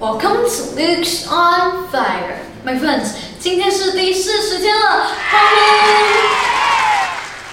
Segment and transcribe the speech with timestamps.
[0.00, 3.10] Welcome to Luke's on Fire, my friends.
[3.38, 5.68] 今天是第四十天了，欢迎！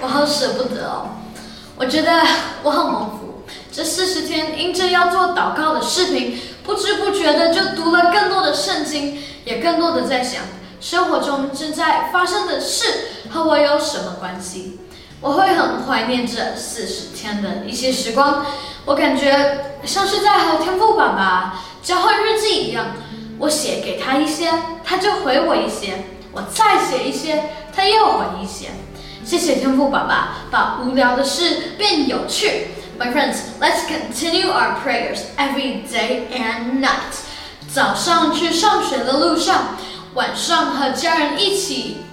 [0.00, 1.08] 我好舍不得哦，
[1.74, 2.22] 我觉得
[2.62, 3.42] 我很蒙福。
[3.72, 10.42] 这四十天因着要做祷告的视频，不知不觉的就读了更多的圣经，也更多的在想
[10.80, 14.78] 生活中正在发生的事和我有什么关系。
[15.20, 18.46] 我会很怀念这四十天的一些时光，
[18.84, 22.84] 我感觉像是在和天父爸爸交换日记一样。
[23.38, 24.52] 我写给他一些，
[24.84, 25.94] 他就回我一些；
[26.32, 27.42] 我再写一些，
[27.74, 28.66] 他又回一些。
[29.24, 32.66] 谢谢天赋爸爸，把无聊的事变有趣。
[32.98, 37.24] My friends, let's continue our prayers every day and night.
[37.72, 39.76] 早上去上学的路上，
[40.12, 42.04] 晚上和家人一起。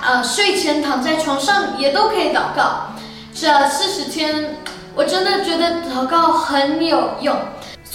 [0.00, 2.92] 呃，睡前躺在床上也都可以祷告。
[3.34, 4.58] 这四十天，
[4.94, 7.36] 我真的觉得祷告很有用。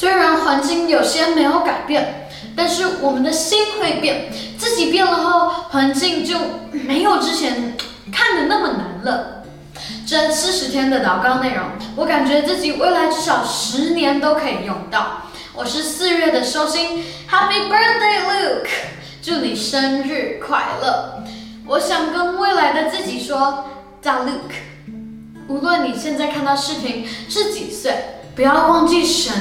[0.03, 4.29] 虽然环境有些没有改变，但是我们的心会变。
[4.57, 6.37] 自己变了后，环境就
[6.73, 7.73] 没有之前
[8.11, 9.45] 看的那么难了。
[10.05, 11.63] 这四十天的祷告内容，
[11.95, 15.21] 我感觉自己未来至少十年都可以用到。
[15.53, 17.01] 我是四月的寿星
[17.31, 18.67] ，Happy Birthday Luke！
[19.21, 21.23] 祝你生日快乐！
[21.65, 23.69] 我想跟未来的自己说，
[24.01, 24.57] 大 Luke，
[25.47, 27.95] 无论你现在看到视频是几岁，
[28.35, 29.31] 不要忘记神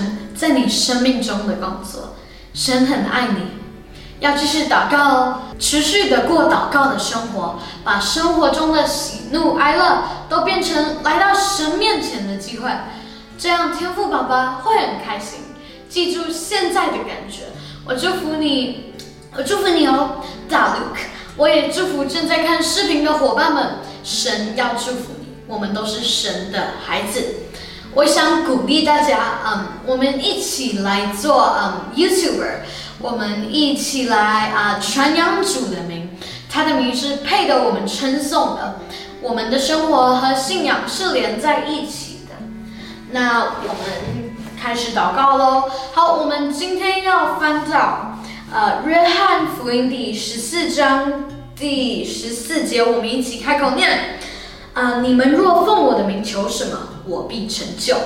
[0.42, 2.16] 在你生命中的工作。
[2.52, 3.52] 神很爱你，
[4.18, 12.68] 要继续祷告哦，持续的过祷告的生活，把生活中的喜怒哀乐都变成来到神面前的机会，
[13.38, 15.38] 这样天赋宝宝会很开心。
[15.88, 17.44] 记住现在的感觉，
[17.86, 18.94] 我祝福你，
[19.36, 21.06] 我祝福你哦，大 Luke。
[21.36, 27.41] 我也祝福正在看视频的伙伴们，神要祝福你，我们都是神的孩子。
[27.94, 32.60] 我想鼓励大家，嗯，我们一起来做嗯 YouTuber，
[32.98, 36.08] 我们一起来啊传扬主的名，
[36.48, 38.80] 他的名是配得我们称颂的。
[39.20, 42.34] 我们的生活和信仰是连在一起的。
[43.10, 45.64] 那我们开始祷告喽。
[45.92, 48.18] 好，我们今天要翻到。
[48.54, 51.24] 呃，约翰福音第十四章
[51.54, 54.18] 第十四节，我们一起开口念。
[54.72, 57.96] 啊，你们若奉我的名求什么，我必成就。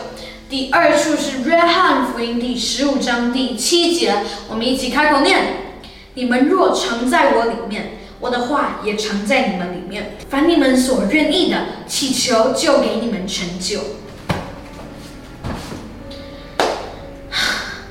[0.49, 5.79] 第二处是约翰福音第十五章第七节，我们一起开口念。
[6.15, 10.17] 你们若常在我里面，我的话也常在你们里面。
[10.31, 13.81] 凡你们所愿意的，祈求就给你们成就。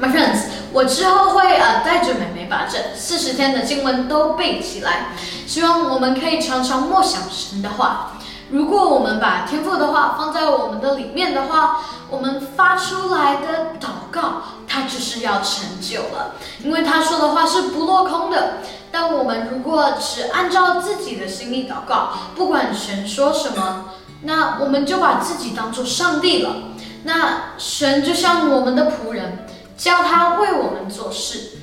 [0.01, 0.39] My friends。
[0.73, 5.11] 我之后会呃带着妹妹把这四十天的经文都背起来，
[5.47, 8.19] 希望我们可以常常默想神的话。
[8.50, 11.78] 如果我们把天赋的话放在我们的里面的话，
[12.09, 18.57] 我们发出来的祷告，它就是要成就了，因为他说的话是不落空的。
[18.91, 23.85] 但我们如果只按照自己的心意祷告，不管神说什么，
[24.22, 26.56] 那我们就把自己当做上帝了。
[27.03, 29.47] 那神就像我们的仆人。
[29.77, 31.57] 教他为我们做事。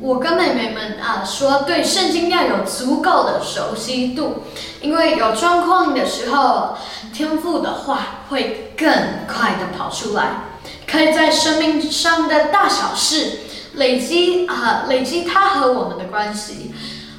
[0.00, 4.44] 我跟妹妹们啊说，对圣经要有足够的熟悉度，
[4.80, 6.76] 因为有状况的时候，
[7.12, 8.88] 天赋的话会更
[9.26, 10.44] 快的跑出来，
[10.86, 13.40] 可以在生命上的大小事
[13.74, 16.72] 累积啊，累积他和我们的关系。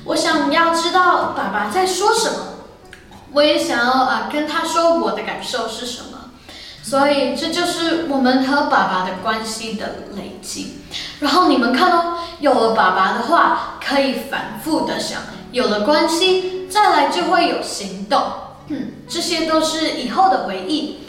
[0.05, 2.39] 我想要知道爸爸在说什么，
[3.33, 6.07] 我也想要啊跟他说我的感受是什么。
[6.81, 10.78] 所以这就是我们和爸爸的关系的累积。
[11.19, 15.19] 然后你们看哦，有了爸爸的话，可以反复的想；
[15.51, 18.21] 有了关系，再来就会有行动。
[18.67, 20.99] 嗯，这些都是以后的回忆。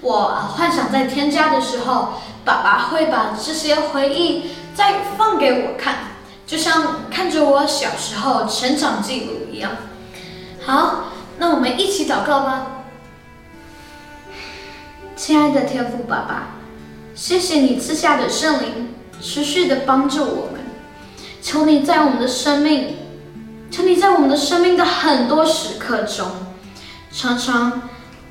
[0.00, 5.96] 我幻想在添加的时候，爸爸会把这些回忆再放给我看，
[6.46, 9.72] 就像看着我小时候成长记录一样。
[10.64, 11.06] 好，
[11.38, 12.66] 那我们一起祷告吧。
[15.16, 16.50] 亲爱的天父爸爸，
[17.16, 20.60] 谢谢你赐下的圣灵，持续的帮助我们。
[21.40, 22.96] 求你在我们的生命，
[23.70, 26.26] 求你在我们的生命的很多时刻中，
[27.12, 27.82] 常常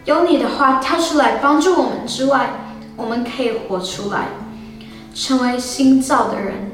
[0.05, 4.27] 有你的话跳出来帮助我们之外，我们可以活出来，
[5.15, 6.71] 成为新造的人，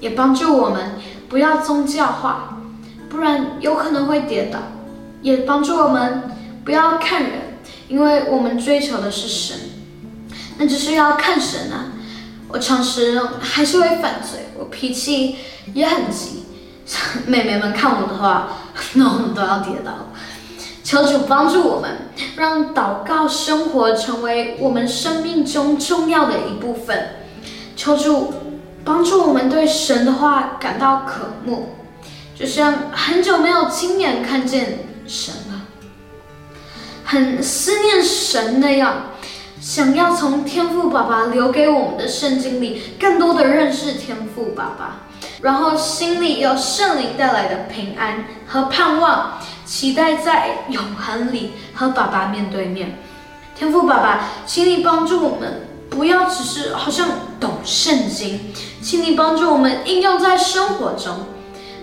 [0.00, 0.92] 也帮助我们
[1.28, 2.60] 不要宗教化，
[3.08, 4.58] 不然有可能会跌倒。
[5.20, 6.22] 也帮助我们
[6.64, 7.32] 不要看人。
[7.88, 9.56] 因为我们追求的是神，
[10.58, 11.86] 那就是要看神啊。
[12.48, 15.36] 我常时还是会犯罪，我脾气
[15.74, 16.44] 也很急。
[17.26, 18.48] 妹妹们看我的话，
[18.94, 20.08] 那我们都要跌倒。
[20.82, 27.16] 求主帮助我们，让祷告生活成为我们生命中重要的一部分。
[27.76, 28.32] 求主
[28.84, 31.74] 帮助我们对神的话感到渴慕，
[32.34, 35.60] 就像很久没有亲眼看见神了，
[37.04, 39.10] 很思念神那样，
[39.60, 45.00] 想要从天赋爸爸留给我们的圣经里更多的认识天赋爸爸，
[45.42, 52.98] 然后心里有圣灵带来的平安和盼望，期待在永恒里和爸爸面对面。
[53.56, 57.08] 天赋爸爸，请你帮助我们，不要只是好像
[57.40, 61.26] 懂圣经，请你帮助我们应用在生活中，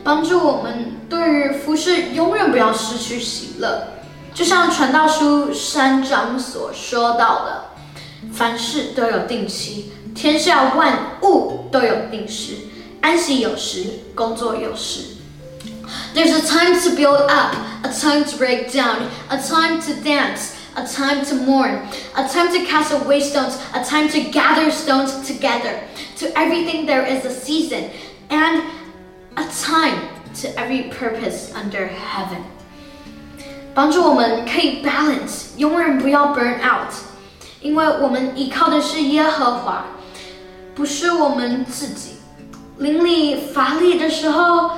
[0.02, 3.88] 帮助我们对于服饰永远不要失去喜乐。
[4.34, 7.65] 就像传道书三章所说到的，
[8.35, 12.55] 凡事都有定期，天下万物都有定时，
[13.01, 13.85] 安息有时，
[14.15, 15.17] 工作有时。
[16.15, 20.61] There's a time to build up, a time to break down, a time to dance.
[20.75, 21.83] a time to mourn,
[22.17, 25.81] a time to cast away stones, a time to gather stones together.
[26.19, 27.91] To everything there is a season
[28.31, 28.63] and
[29.37, 30.09] a time
[30.41, 32.45] to every purpose under heaven.
[33.75, 36.93] 帮助我们可以 balance，永远不要 burn out，
[37.66, 39.86] 因为我们依靠的是耶和华，
[40.76, 42.18] 不是我们自己。
[42.78, 44.70] 灵里乏力的时候，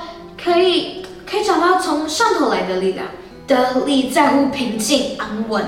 [0.42, 3.06] 可以可以找到从上头来的力量，
[3.46, 5.66] 得力在乎平静安稳。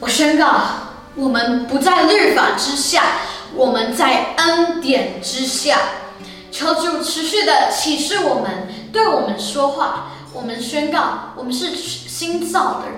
[0.00, 0.60] 我宣告，
[1.14, 3.02] 我们不在律法之下，
[3.54, 5.78] 我们在恩典之下。
[6.50, 10.06] 求主持续的启示我们，对我们说话。
[10.32, 12.96] 我们宣告，我们是新造的人，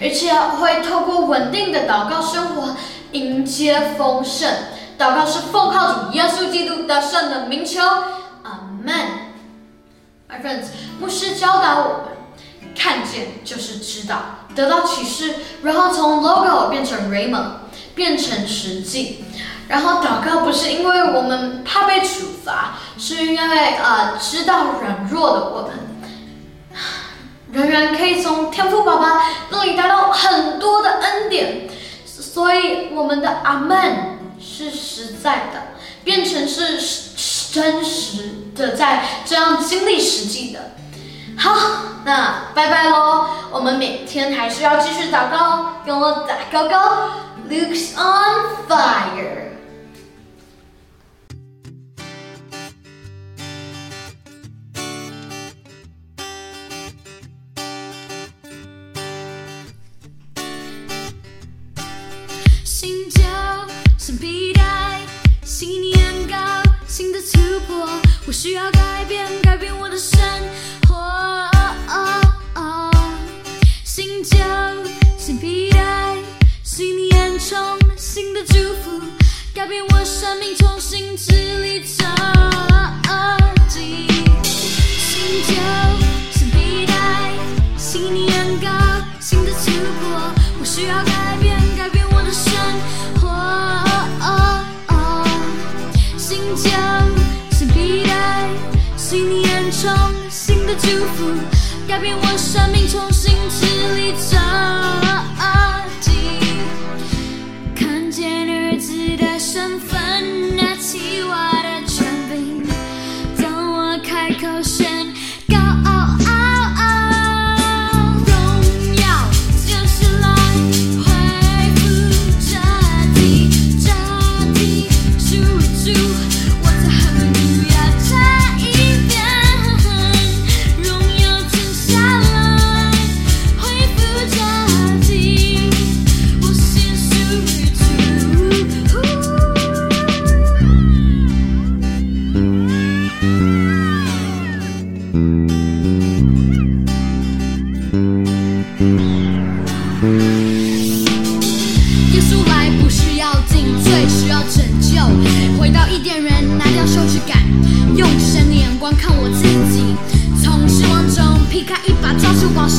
[0.00, 2.76] 而且会透过稳定的祷告生活
[3.12, 4.52] 迎接丰盛。
[4.98, 7.80] 祷告是奉靠主耶稣基督的圣的名求，
[8.42, 8.94] 阿门。
[10.28, 10.66] My friends，
[11.00, 12.14] 牧师教导我们。
[12.76, 14.16] 看见就是知道，
[14.52, 17.44] 得到启示，然后从 logo 变成 rama，
[17.94, 19.24] 变成实际。
[19.68, 25.70] 然后祷告不是因为我们怕被处罚，是因为呃知道软弱的我们，
[27.54, 31.70] 仍然可以从天父爸爸那里得到很多的恩典。
[32.04, 35.68] 所以我们的阿门是实在的，
[36.04, 36.78] 变成是
[37.52, 40.74] 真实的，在这样经历实际的。
[41.38, 41.54] 好。
[42.06, 43.24] 那拜拜喽！
[43.50, 47.08] 我们每天还是要继续祷告，跟我打高高
[47.48, 49.43] ，Looks on fire。
[66.96, 67.88] 新的突破，
[68.24, 70.16] 我需要改变，改变我的生
[70.86, 70.94] 活。
[73.82, 74.38] 新旧
[75.18, 76.16] 新皮带，
[76.62, 77.58] 新年充
[77.96, 78.54] 新的祝
[78.84, 79.02] 福，
[79.52, 81.32] 改变我生命，重新支
[81.64, 82.04] 离折
[83.68, 84.06] 进。
[84.44, 85.52] 新旧
[86.30, 87.32] 新皮带，
[87.76, 88.23] 新的
[100.78, 101.32] 祝福，
[101.86, 103.34] 改变我生命，重新。
[104.30, 105.03] 看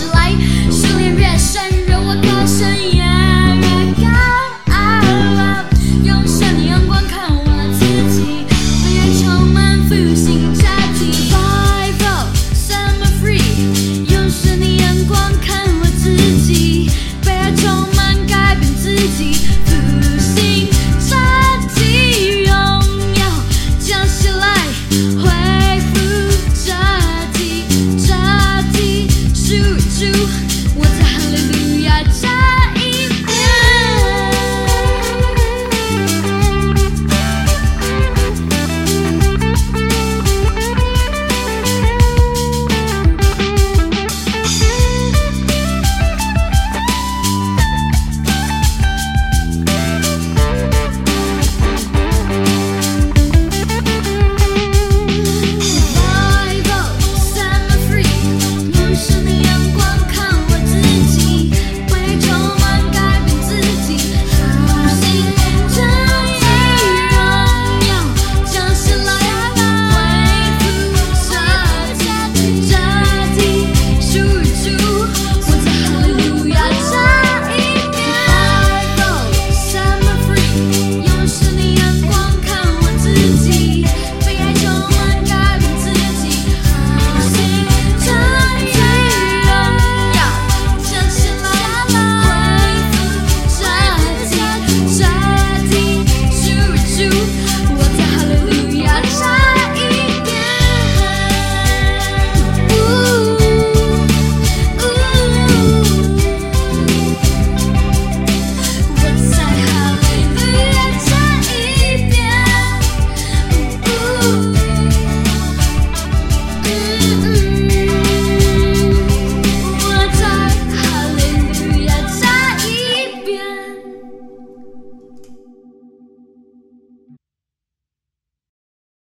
[0.06, 1.15] 己，从